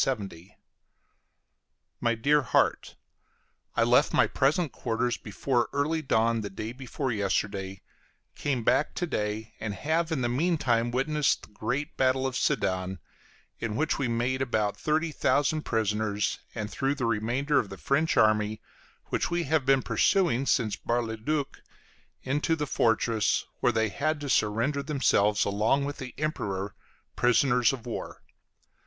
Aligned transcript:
My 1.99 2.15
Dear 2.15 2.41
Heart: 2.41 2.95
I 3.75 3.83
left 3.83 4.15
my 4.15 4.25
present 4.25 4.71
quarters 4.71 5.15
before 5.15 5.69
early 5.73 6.01
dawn 6.01 6.41
the 6.41 6.49
day 6.49 6.71
before 6.71 7.11
yesterday, 7.11 7.83
came 8.33 8.63
back 8.63 8.95
to 8.95 9.05
day, 9.05 9.53
and 9.59 9.75
have 9.75 10.11
in 10.11 10.21
the 10.21 10.27
mean 10.27 10.57
time 10.57 10.89
witnessed 10.89 11.43
the 11.43 11.47
great 11.49 11.97
battle 11.97 12.25
of 12.25 12.35
Sedan, 12.35 12.97
in 13.59 13.75
which 13.75 13.99
we 13.99 14.07
made 14.07 14.41
about 14.41 14.75
thirty 14.75 15.11
thousand 15.11 15.65
prisoners, 15.65 16.39
and 16.55 16.71
threw 16.71 16.95
the 16.95 17.05
remainder 17.05 17.59
of 17.59 17.69
the 17.69 17.77
French 17.77 18.17
army, 18.17 18.59
which 19.09 19.29
we 19.29 19.43
have 19.43 19.67
been 19.67 19.83
pursuing 19.83 20.47
since 20.47 20.75
Bar 20.75 21.03
le 21.03 21.15
Duc, 21.15 21.61
into 22.23 22.55
the 22.55 22.65
fortress, 22.65 23.45
where 23.59 23.71
they 23.71 23.89
had 23.89 24.19
to 24.21 24.29
surrender 24.29 24.81
themselves, 24.81 25.45
along 25.45 25.85
with 25.85 25.97
the 25.97 26.15
Emperor, 26.17 26.73
prisoners 27.15 27.71
of 27.71 27.85
war. 27.85 28.23